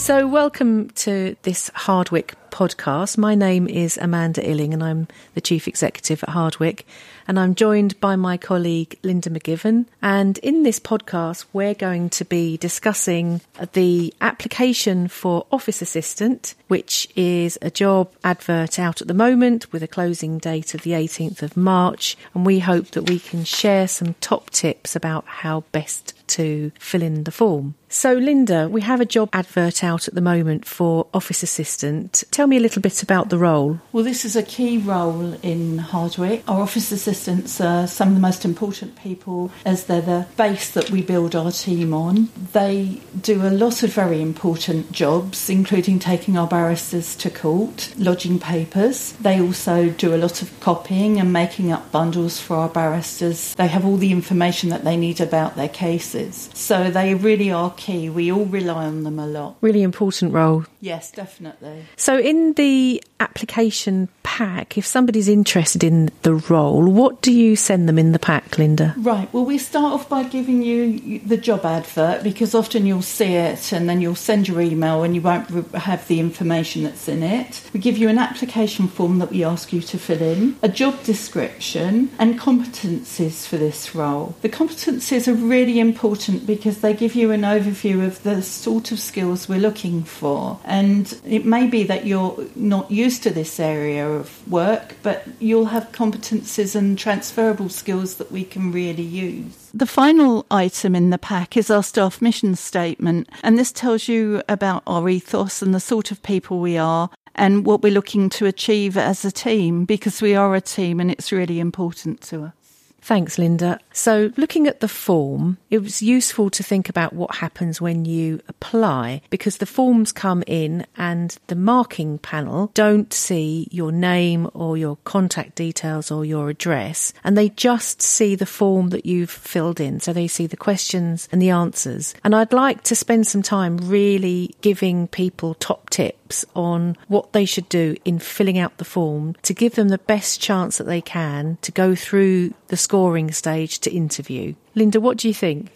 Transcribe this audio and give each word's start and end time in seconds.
So, 0.00 0.26
welcome 0.26 0.88
to 0.90 1.36
this 1.42 1.68
Hardwicke 1.74 2.32
podcast. 2.50 3.18
My 3.18 3.34
name 3.34 3.68
is 3.68 3.98
Amanda 3.98 4.40
Illing, 4.40 4.72
and 4.72 4.82
I'm 4.82 5.08
the 5.34 5.42
Chief 5.42 5.68
Executive 5.68 6.22
at 6.22 6.30
Hardwicke. 6.30 6.84
And 7.30 7.38
I'm 7.38 7.54
joined 7.54 8.00
by 8.00 8.16
my 8.16 8.36
colleague 8.36 8.98
Linda 9.04 9.30
McGivern. 9.30 9.86
And 10.02 10.36
in 10.38 10.64
this 10.64 10.80
podcast, 10.80 11.44
we're 11.52 11.74
going 11.74 12.10
to 12.10 12.24
be 12.24 12.56
discussing 12.56 13.40
the 13.72 14.12
application 14.20 15.06
for 15.06 15.46
Office 15.52 15.80
Assistant, 15.80 16.56
which 16.66 17.06
is 17.14 17.56
a 17.62 17.70
job 17.70 18.10
advert 18.24 18.80
out 18.80 19.00
at 19.00 19.06
the 19.06 19.14
moment 19.14 19.72
with 19.72 19.84
a 19.84 19.86
closing 19.86 20.38
date 20.38 20.74
of 20.74 20.82
the 20.82 20.90
18th 20.90 21.40
of 21.42 21.56
March. 21.56 22.16
And 22.34 22.44
we 22.44 22.58
hope 22.58 22.88
that 22.88 23.08
we 23.08 23.20
can 23.20 23.44
share 23.44 23.86
some 23.86 24.14
top 24.14 24.50
tips 24.50 24.96
about 24.96 25.24
how 25.26 25.60
best 25.70 26.14
to 26.30 26.72
fill 26.78 27.02
in 27.02 27.24
the 27.24 27.30
form. 27.30 27.74
So, 27.88 28.14
Linda, 28.14 28.68
we 28.68 28.82
have 28.82 29.00
a 29.00 29.04
job 29.04 29.30
advert 29.32 29.82
out 29.82 30.06
at 30.06 30.14
the 30.14 30.20
moment 30.20 30.64
for 30.64 31.08
Office 31.12 31.42
Assistant. 31.42 32.22
Tell 32.30 32.46
me 32.46 32.56
a 32.56 32.60
little 32.60 32.80
bit 32.80 33.02
about 33.02 33.30
the 33.30 33.38
role. 33.38 33.80
Well, 33.90 34.04
this 34.04 34.24
is 34.24 34.36
a 34.36 34.44
key 34.44 34.78
role 34.78 35.34
in 35.42 35.78
Hardwicke. 35.78 36.44
Our 36.46 36.62
Office 36.62 36.92
Assistants 37.20 37.60
are 37.60 37.86
some 37.86 38.08
of 38.08 38.14
the 38.14 38.20
most 38.20 38.46
important 38.46 38.96
people 38.96 39.50
as 39.66 39.84
they're 39.84 40.00
the 40.00 40.26
base 40.38 40.70
that 40.70 40.88
we 40.88 41.02
build 41.02 41.36
our 41.36 41.52
team 41.52 41.92
on. 41.92 42.30
They 42.54 43.02
do 43.20 43.42
a 43.46 43.50
lot 43.50 43.82
of 43.82 43.92
very 43.92 44.22
important 44.22 44.90
jobs, 44.90 45.50
including 45.50 45.98
taking 45.98 46.38
our 46.38 46.46
barristers 46.46 47.14
to 47.16 47.28
court, 47.28 47.92
lodging 47.98 48.38
papers. 48.38 49.12
They 49.20 49.38
also 49.38 49.90
do 49.90 50.14
a 50.14 50.16
lot 50.16 50.40
of 50.40 50.58
copying 50.60 51.20
and 51.20 51.30
making 51.30 51.70
up 51.70 51.92
bundles 51.92 52.40
for 52.40 52.56
our 52.56 52.70
barristers. 52.70 53.54
They 53.56 53.68
have 53.68 53.84
all 53.84 53.98
the 53.98 54.12
information 54.12 54.70
that 54.70 54.84
they 54.84 54.96
need 54.96 55.20
about 55.20 55.56
their 55.56 55.68
cases. 55.68 56.48
So 56.54 56.90
they 56.90 57.14
really 57.14 57.52
are 57.52 57.74
key. 57.76 58.08
We 58.08 58.32
all 58.32 58.46
rely 58.46 58.86
on 58.86 59.02
them 59.02 59.18
a 59.18 59.26
lot. 59.26 59.56
Really 59.60 59.82
important 59.82 60.32
role. 60.32 60.64
Yes, 60.80 61.10
definitely. 61.10 61.84
So, 61.96 62.18
in 62.18 62.54
the 62.54 63.02
application 63.20 64.08
pack, 64.22 64.78
if 64.78 64.86
somebody's 64.86 65.28
interested 65.28 65.84
in 65.84 66.10
the 66.22 66.34
role, 66.34 66.86
what 66.86 67.09
do 67.20 67.32
you 67.32 67.56
send 67.56 67.88
them 67.88 67.98
in 67.98 68.12
the 68.12 68.18
pack, 68.18 68.58
Linda? 68.58 68.94
Right. 68.98 69.32
Well, 69.32 69.44
we 69.44 69.58
start 69.58 69.92
off 69.92 70.08
by 70.08 70.24
giving 70.24 70.62
you 70.62 71.18
the 71.20 71.36
job 71.36 71.64
advert 71.64 72.22
because 72.22 72.54
often 72.54 72.86
you'll 72.86 73.02
see 73.02 73.34
it 73.34 73.72
and 73.72 73.88
then 73.88 74.00
you'll 74.00 74.14
send 74.14 74.48
your 74.48 74.60
email 74.60 75.02
and 75.02 75.14
you 75.14 75.20
won't 75.20 75.50
have 75.74 76.06
the 76.08 76.20
information 76.20 76.82
that's 76.82 77.08
in 77.08 77.22
it. 77.22 77.68
We 77.72 77.80
give 77.80 77.98
you 77.98 78.08
an 78.08 78.18
application 78.18 78.88
form 78.88 79.18
that 79.18 79.30
we 79.30 79.44
ask 79.44 79.72
you 79.72 79.80
to 79.80 79.98
fill 79.98 80.22
in, 80.22 80.56
a 80.62 80.68
job 80.68 81.02
description, 81.04 82.10
and 82.18 82.38
competencies 82.38 83.46
for 83.46 83.56
this 83.56 83.94
role. 83.94 84.34
The 84.42 84.48
competencies 84.48 85.28
are 85.28 85.34
really 85.34 85.80
important 85.80 86.46
because 86.46 86.80
they 86.80 86.94
give 86.94 87.14
you 87.14 87.30
an 87.30 87.42
overview 87.42 88.06
of 88.06 88.22
the 88.22 88.42
sort 88.42 88.92
of 88.92 89.00
skills 89.00 89.48
we're 89.48 89.58
looking 89.58 90.02
for. 90.02 90.58
And 90.64 91.18
it 91.24 91.44
may 91.44 91.66
be 91.66 91.84
that 91.84 92.06
you're 92.06 92.46
not 92.54 92.90
used 92.90 93.22
to 93.24 93.30
this 93.30 93.58
area 93.58 94.08
of 94.08 94.48
work, 94.50 94.96
but 95.02 95.26
you'll 95.38 95.66
have 95.66 95.92
competences 95.92 96.74
and 96.74 96.98
transferable 97.00 97.70
skills 97.70 98.16
that 98.16 98.30
we 98.30 98.44
can 98.44 98.70
really 98.70 99.02
use. 99.02 99.70
The 99.72 99.86
final 99.86 100.44
item 100.50 100.94
in 100.94 101.10
the 101.10 101.18
pack 101.18 101.56
is 101.56 101.70
our 101.70 101.82
staff 101.82 102.20
mission 102.20 102.54
statement, 102.54 103.28
and 103.42 103.58
this 103.58 103.72
tells 103.72 104.06
you 104.06 104.42
about 104.48 104.82
our 104.86 105.08
ethos 105.08 105.62
and 105.62 105.74
the 105.74 105.80
sort 105.80 106.10
of 106.10 106.22
people 106.22 106.60
we 106.60 106.76
are 106.76 107.08
and 107.34 107.64
what 107.64 107.82
we're 107.82 107.92
looking 107.92 108.28
to 108.28 108.46
achieve 108.46 108.98
as 108.98 109.24
a 109.24 109.32
team 109.32 109.86
because 109.86 110.20
we 110.20 110.34
are 110.34 110.54
a 110.54 110.60
team 110.60 111.00
and 111.00 111.10
it's 111.10 111.32
really 111.32 111.58
important 111.58 112.20
to 112.20 112.44
us. 112.44 112.59
Thanks, 113.02 113.38
Linda. 113.38 113.80
So, 113.92 114.30
looking 114.36 114.66
at 114.66 114.80
the 114.80 114.88
form, 114.88 115.58
it 115.70 115.78
was 115.78 116.02
useful 116.02 116.50
to 116.50 116.62
think 116.62 116.88
about 116.88 117.12
what 117.12 117.36
happens 117.36 117.80
when 117.80 118.04
you 118.04 118.40
apply 118.48 119.22
because 119.30 119.56
the 119.56 119.66
forms 119.66 120.12
come 120.12 120.44
in 120.46 120.86
and 120.96 121.36
the 121.46 121.56
marking 121.56 122.18
panel 122.18 122.70
don't 122.74 123.12
see 123.12 123.68
your 123.70 123.90
name 123.90 124.48
or 124.54 124.76
your 124.76 124.98
contact 125.04 125.54
details 125.54 126.10
or 126.10 126.24
your 126.24 126.50
address, 126.50 127.12
and 127.24 127.36
they 127.36 127.48
just 127.48 128.02
see 128.02 128.34
the 128.34 128.46
form 128.46 128.90
that 128.90 129.06
you've 129.06 129.30
filled 129.30 129.80
in. 129.80 130.00
So, 130.00 130.12
they 130.12 130.28
see 130.28 130.46
the 130.46 130.56
questions 130.56 131.28
and 131.32 131.40
the 131.40 131.50
answers. 131.50 132.14
And 132.22 132.34
I'd 132.34 132.52
like 132.52 132.82
to 132.84 132.94
spend 132.94 133.26
some 133.26 133.42
time 133.42 133.78
really 133.78 134.54
giving 134.60 135.08
people 135.08 135.54
top 135.54 135.90
tips 135.90 136.19
on 136.54 136.96
what 137.08 137.32
they 137.32 137.44
should 137.44 137.68
do 137.68 137.96
in 138.04 138.18
filling 138.18 138.58
out 138.58 138.78
the 138.78 138.84
form 138.84 139.34
to 139.42 139.54
give 139.54 139.74
them 139.74 139.88
the 139.88 139.98
best 139.98 140.40
chance 140.40 140.78
that 140.78 140.84
they 140.84 141.00
can 141.00 141.58
to 141.62 141.72
go 141.72 141.94
through 141.94 142.54
the 142.68 142.76
scoring 142.76 143.30
stage 143.32 143.78
to 143.80 143.90
interview. 143.90 144.54
Linda, 144.74 145.00
what 145.00 145.18
do 145.18 145.28
you 145.28 145.34
think? 145.34 145.70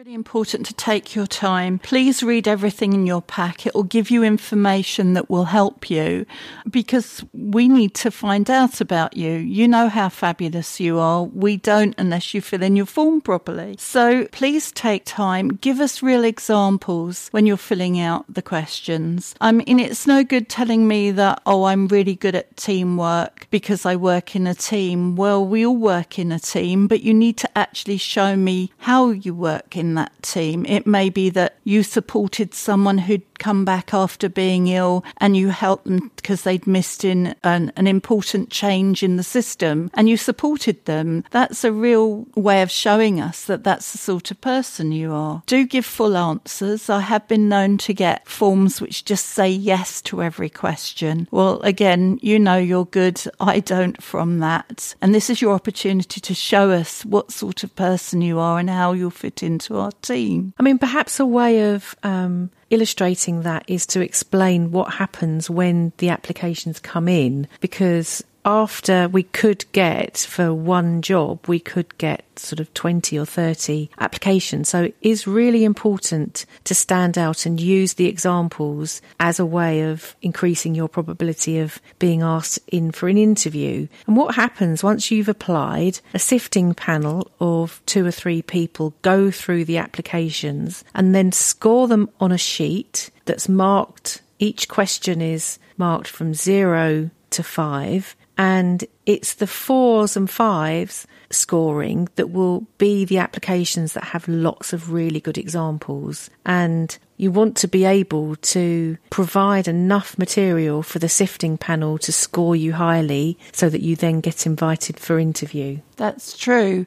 Really 0.00 0.14
important 0.14 0.64
to 0.64 0.72
take 0.72 1.14
your 1.14 1.26
time. 1.26 1.78
Please 1.78 2.22
read 2.22 2.48
everything 2.48 2.94
in 2.94 3.06
your 3.06 3.20
pack. 3.20 3.66
It 3.66 3.74
will 3.74 3.82
give 3.82 4.10
you 4.10 4.24
information 4.24 5.12
that 5.12 5.28
will 5.28 5.44
help 5.44 5.90
you 5.90 6.24
because 6.70 7.22
we 7.34 7.68
need 7.68 7.92
to 7.96 8.10
find 8.10 8.48
out 8.48 8.80
about 8.80 9.14
you. 9.14 9.32
You 9.32 9.68
know 9.68 9.90
how 9.90 10.08
fabulous 10.08 10.80
you 10.80 10.98
are. 10.98 11.24
We 11.24 11.58
don't 11.58 11.94
unless 11.98 12.32
you 12.32 12.40
fill 12.40 12.62
in 12.62 12.76
your 12.76 12.86
form 12.86 13.20
properly. 13.20 13.76
So 13.78 14.26
please 14.32 14.72
take 14.72 15.04
time. 15.04 15.48
Give 15.48 15.80
us 15.80 16.02
real 16.02 16.24
examples 16.24 17.28
when 17.32 17.44
you're 17.44 17.58
filling 17.58 18.00
out 18.00 18.24
the 18.26 18.40
questions. 18.40 19.34
I 19.38 19.52
mean, 19.52 19.78
it's 19.78 20.06
no 20.06 20.24
good 20.24 20.48
telling 20.48 20.88
me 20.88 21.10
that, 21.10 21.42
oh, 21.44 21.64
I'm 21.64 21.88
really 21.88 22.14
good 22.14 22.34
at 22.34 22.56
teamwork 22.56 23.48
because 23.50 23.84
I 23.84 23.96
work 23.96 24.34
in 24.34 24.46
a 24.46 24.54
team. 24.54 25.14
Well, 25.14 25.44
we 25.44 25.66
all 25.66 25.76
work 25.76 26.18
in 26.18 26.32
a 26.32 26.40
team, 26.40 26.88
but 26.88 27.02
you 27.02 27.12
need 27.12 27.36
to 27.36 27.58
actually 27.58 27.98
show 27.98 28.34
me 28.34 28.72
how 28.78 29.10
you 29.10 29.34
work 29.34 29.76
in 29.76 29.89
that 29.94 30.22
team. 30.22 30.64
It 30.66 30.86
may 30.86 31.10
be 31.10 31.30
that 31.30 31.56
you 31.64 31.82
supported 31.82 32.54
someone 32.54 32.98
who'd 32.98 33.29
come 33.40 33.64
back 33.64 33.92
after 33.92 34.28
being 34.28 34.68
ill 34.68 35.04
and 35.16 35.36
you 35.36 35.48
helped 35.48 35.86
them 35.86 36.12
because 36.14 36.42
they'd 36.42 36.66
missed 36.66 37.04
in 37.04 37.34
an, 37.42 37.72
an 37.74 37.88
important 37.88 38.50
change 38.50 39.02
in 39.02 39.16
the 39.16 39.22
system 39.24 39.90
and 39.94 40.08
you 40.08 40.16
supported 40.16 40.84
them. 40.84 41.24
That's 41.32 41.64
a 41.64 41.72
real 41.72 42.26
way 42.36 42.62
of 42.62 42.70
showing 42.70 43.20
us 43.20 43.46
that 43.46 43.64
that's 43.64 43.90
the 43.90 43.98
sort 43.98 44.30
of 44.30 44.40
person 44.40 44.92
you 44.92 45.12
are. 45.12 45.42
Do 45.46 45.66
give 45.66 45.86
full 45.86 46.16
answers. 46.16 46.88
I 46.88 47.00
have 47.00 47.26
been 47.26 47.48
known 47.48 47.78
to 47.78 47.94
get 47.94 48.28
forms 48.28 48.80
which 48.80 49.04
just 49.04 49.26
say 49.26 49.48
yes 49.48 50.00
to 50.02 50.22
every 50.22 50.50
question. 50.50 51.26
Well, 51.30 51.60
again, 51.62 52.18
you 52.22 52.38
know 52.38 52.58
you're 52.58 52.84
good. 52.84 53.20
I 53.40 53.60
don't 53.60 54.00
from 54.02 54.40
that. 54.40 54.94
And 55.00 55.14
this 55.14 55.30
is 55.30 55.40
your 55.40 55.54
opportunity 55.54 56.20
to 56.20 56.34
show 56.34 56.70
us 56.70 57.04
what 57.04 57.32
sort 57.32 57.64
of 57.64 57.74
person 57.74 58.20
you 58.20 58.38
are 58.38 58.58
and 58.58 58.68
how 58.68 58.92
you'll 58.92 59.10
fit 59.10 59.42
into 59.42 59.78
our 59.78 59.92
team. 60.02 60.52
I 60.58 60.62
mean, 60.62 60.78
perhaps 60.78 61.18
a 61.18 61.26
way 61.26 61.72
of 61.72 61.96
um, 62.02 62.50
illustrating 62.70 63.42
that 63.42 63.64
is 63.66 63.86
to 63.86 64.00
explain 64.00 64.70
what 64.70 64.94
happens 64.94 65.50
when 65.50 65.92
the 65.98 66.08
applications 66.08 66.80
come 66.80 67.08
in 67.08 67.48
because 67.60 68.24
after 68.44 69.08
we 69.08 69.22
could 69.22 69.64
get 69.72 70.18
for 70.18 70.52
one 70.54 71.02
job, 71.02 71.46
we 71.46 71.60
could 71.60 71.96
get 71.98 72.24
sort 72.36 72.60
of 72.60 72.72
20 72.72 73.18
or 73.18 73.26
30 73.26 73.90
applications. 73.98 74.68
So 74.68 74.84
it 74.84 74.96
is 75.02 75.26
really 75.26 75.64
important 75.64 76.46
to 76.64 76.74
stand 76.74 77.18
out 77.18 77.44
and 77.44 77.60
use 77.60 77.94
the 77.94 78.06
examples 78.06 79.02
as 79.18 79.38
a 79.38 79.46
way 79.46 79.82
of 79.82 80.16
increasing 80.22 80.74
your 80.74 80.88
probability 80.88 81.58
of 81.58 81.80
being 81.98 82.22
asked 82.22 82.58
in 82.68 82.92
for 82.92 83.08
an 83.08 83.18
interview. 83.18 83.86
And 84.06 84.16
what 84.16 84.34
happens 84.34 84.82
once 84.82 85.10
you've 85.10 85.28
applied, 85.28 86.00
a 86.14 86.18
sifting 86.18 86.74
panel 86.74 87.30
of 87.40 87.82
two 87.84 88.06
or 88.06 88.10
three 88.10 88.42
people 88.42 88.94
go 89.02 89.30
through 89.30 89.66
the 89.66 89.78
applications 89.78 90.82
and 90.94 91.14
then 91.14 91.32
score 91.32 91.88
them 91.88 92.08
on 92.20 92.32
a 92.32 92.38
sheet 92.38 93.10
that's 93.26 93.48
marked. 93.48 94.22
Each 94.38 94.66
question 94.68 95.20
is 95.20 95.58
marked 95.76 96.08
from 96.08 96.32
zero 96.32 97.10
to 97.30 97.42
five 97.42 98.16
and 98.40 98.86
it's 99.04 99.34
the 99.34 99.46
fours 99.46 100.16
and 100.16 100.30
fives 100.30 101.06
scoring 101.28 102.08
that 102.16 102.30
will 102.30 102.66
be 102.78 103.04
the 103.04 103.18
applications 103.18 103.92
that 103.92 104.02
have 104.02 104.26
lots 104.28 104.72
of 104.72 104.92
really 104.94 105.20
good 105.20 105.36
examples. 105.36 106.30
And 106.46 106.96
you 107.18 107.30
want 107.30 107.54
to 107.58 107.68
be 107.68 107.84
able 107.84 108.36
to 108.36 108.96
provide 109.10 109.68
enough 109.68 110.16
material 110.16 110.82
for 110.82 110.98
the 110.98 111.08
sifting 111.08 111.58
panel 111.58 111.98
to 111.98 112.12
score 112.12 112.56
you 112.56 112.72
highly 112.72 113.36
so 113.52 113.68
that 113.68 113.82
you 113.82 113.94
then 113.94 114.22
get 114.22 114.46
invited 114.46 114.98
for 114.98 115.18
interview. 115.18 115.80
That's 115.96 116.34
true. 116.34 116.86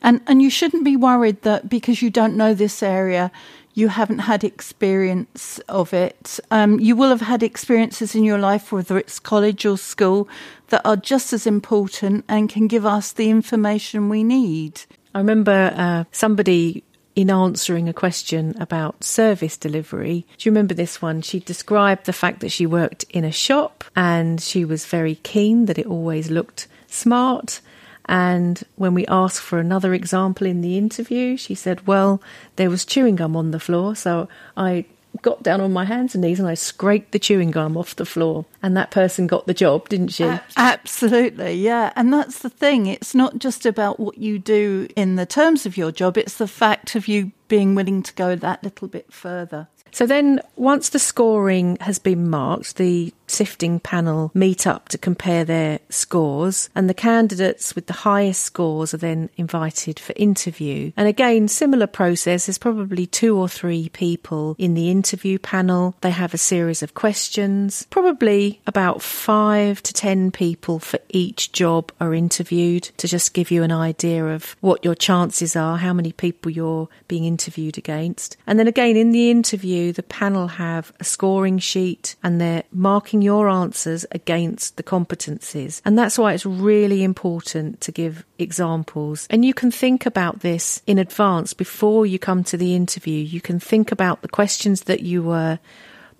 And 0.00 0.22
and 0.26 0.40
you 0.40 0.48
shouldn't 0.48 0.84
be 0.84 0.96
worried 0.96 1.42
that 1.42 1.68
because 1.68 2.00
you 2.00 2.08
don't 2.08 2.34
know 2.34 2.54
this 2.54 2.82
area 2.82 3.30
you 3.74 3.88
haven't 3.88 4.20
had 4.20 4.44
experience 4.44 5.58
of 5.68 5.92
it. 5.92 6.38
Um, 6.50 6.78
you 6.78 6.96
will 6.96 7.10
have 7.10 7.20
had 7.20 7.42
experiences 7.42 8.14
in 8.14 8.24
your 8.24 8.38
life, 8.38 8.70
whether 8.70 8.96
it's 8.96 9.18
college 9.18 9.66
or 9.66 9.76
school, 9.76 10.28
that 10.68 10.82
are 10.84 10.96
just 10.96 11.32
as 11.32 11.46
important 11.46 12.24
and 12.28 12.48
can 12.48 12.68
give 12.68 12.86
us 12.86 13.12
the 13.12 13.28
information 13.28 14.08
we 14.08 14.22
need. 14.22 14.82
I 15.14 15.18
remember 15.18 15.72
uh, 15.76 16.04
somebody 16.12 16.84
in 17.16 17.30
answering 17.30 17.88
a 17.88 17.92
question 17.92 18.54
about 18.60 19.04
service 19.04 19.56
delivery. 19.56 20.26
Do 20.38 20.48
you 20.48 20.52
remember 20.52 20.74
this 20.74 21.00
one? 21.00 21.22
She 21.22 21.40
described 21.40 22.06
the 22.06 22.12
fact 22.12 22.40
that 22.40 22.50
she 22.50 22.66
worked 22.66 23.04
in 23.10 23.24
a 23.24 23.32
shop 23.32 23.84
and 23.94 24.40
she 24.40 24.64
was 24.64 24.86
very 24.86 25.16
keen 25.16 25.66
that 25.66 25.78
it 25.78 25.86
always 25.86 26.30
looked 26.30 26.66
smart 26.88 27.60
and 28.06 28.62
when 28.76 28.94
we 28.94 29.06
asked 29.06 29.40
for 29.40 29.58
another 29.58 29.94
example 29.94 30.46
in 30.46 30.60
the 30.60 30.76
interview, 30.76 31.36
she 31.36 31.54
said, 31.54 31.86
Well, 31.86 32.20
there 32.56 32.70
was 32.70 32.84
chewing 32.84 33.16
gum 33.16 33.36
on 33.36 33.50
the 33.50 33.60
floor, 33.60 33.96
so 33.96 34.28
I 34.56 34.84
got 35.22 35.42
down 35.42 35.60
on 35.60 35.72
my 35.72 35.84
hands 35.84 36.14
and 36.14 36.22
knees 36.22 36.40
and 36.40 36.48
I 36.48 36.54
scraped 36.54 37.12
the 37.12 37.18
chewing 37.18 37.50
gum 37.50 37.76
off 37.76 37.96
the 37.96 38.04
floor. 38.04 38.44
And 38.62 38.76
that 38.76 38.90
person 38.90 39.26
got 39.26 39.46
the 39.46 39.54
job, 39.54 39.88
didn't 39.88 40.08
she? 40.08 40.30
Absolutely, 40.56 41.54
yeah. 41.54 41.92
And 41.96 42.12
that's 42.12 42.40
the 42.40 42.50
thing. 42.50 42.86
It's 42.86 43.14
not 43.14 43.38
just 43.38 43.64
about 43.64 44.00
what 44.00 44.18
you 44.18 44.38
do 44.38 44.88
in 44.96 45.16
the 45.16 45.26
terms 45.26 45.66
of 45.66 45.76
your 45.76 45.92
job, 45.92 46.18
it's 46.18 46.36
the 46.36 46.48
fact 46.48 46.94
of 46.94 47.08
you 47.08 47.32
being 47.48 47.74
willing 47.74 48.02
to 48.02 48.14
go 48.14 48.34
that 48.34 48.62
little 48.64 48.88
bit 48.88 49.12
further. 49.12 49.68
So 49.92 50.06
then, 50.06 50.40
once 50.56 50.88
the 50.88 50.98
scoring 50.98 51.76
has 51.80 52.00
been 52.00 52.28
marked, 52.28 52.78
the 52.78 53.14
sifting 53.34 53.80
panel 53.80 54.30
meet 54.34 54.66
up 54.66 54.88
to 54.90 54.98
compare 54.98 55.44
their 55.44 55.80
scores, 55.88 56.70
and 56.74 56.88
the 56.88 56.94
candidates 56.94 57.74
with 57.74 57.86
the 57.86 57.92
highest 58.08 58.42
scores 58.42 58.94
are 58.94 58.98
then 58.98 59.28
invited 59.36 59.98
for 59.98 60.12
interview. 60.16 60.92
And 60.96 61.08
again, 61.08 61.48
similar 61.48 61.86
process. 61.86 62.46
There's 62.46 62.58
probably 62.58 63.06
two 63.06 63.36
or 63.36 63.48
three 63.48 63.88
people 63.88 64.54
in 64.58 64.74
the 64.74 64.90
interview 64.90 65.38
panel. 65.38 65.94
They 66.00 66.10
have 66.10 66.34
a 66.34 66.38
series 66.38 66.82
of 66.82 66.94
questions. 66.94 67.86
Probably 67.90 68.60
about 68.66 69.02
five 69.02 69.82
to 69.82 69.92
ten 69.92 70.30
people 70.30 70.78
for 70.78 70.98
each 71.08 71.52
job 71.52 71.90
are 72.00 72.14
interviewed 72.14 72.84
to 72.98 73.08
just 73.08 73.34
give 73.34 73.50
you 73.50 73.62
an 73.62 73.72
idea 73.72 74.24
of 74.26 74.56
what 74.60 74.84
your 74.84 74.94
chances 74.94 75.56
are, 75.56 75.78
how 75.78 75.92
many 75.92 76.12
people 76.12 76.50
you're 76.50 76.88
being 77.08 77.24
interviewed 77.24 77.78
against. 77.78 78.36
And 78.46 78.58
then 78.58 78.68
again, 78.68 78.96
in 78.96 79.10
the 79.10 79.30
interview, 79.30 79.92
the 79.92 80.02
panel 80.02 80.46
have 80.48 80.92
a 81.00 81.04
scoring 81.04 81.58
sheet 81.58 82.16
and 82.22 82.40
they're 82.40 82.64
marking 82.72 83.22
your 83.24 83.48
answers 83.48 84.06
against 84.12 84.76
the 84.76 84.82
competencies. 84.82 85.82
And 85.84 85.98
that's 85.98 86.18
why 86.18 86.32
it's 86.32 86.46
really 86.46 87.02
important 87.02 87.80
to 87.80 87.90
give 87.92 88.24
examples. 88.38 89.26
And 89.30 89.44
you 89.44 89.54
can 89.54 89.70
think 89.70 90.06
about 90.06 90.40
this 90.40 90.82
in 90.86 90.98
advance 90.98 91.54
before 91.54 92.06
you 92.06 92.18
come 92.18 92.44
to 92.44 92.56
the 92.56 92.74
interview. 92.74 93.24
You 93.24 93.40
can 93.40 93.58
think 93.58 93.90
about 93.90 94.22
the 94.22 94.28
questions 94.28 94.82
that 94.82 95.00
you 95.00 95.22
were 95.22 95.58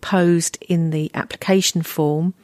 posed 0.01 0.59
in 0.69 0.91
the 0.91 1.11
application 1.15 1.83
form. 1.83 2.35